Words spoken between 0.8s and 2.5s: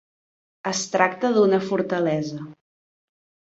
tracta d'una fortalesa.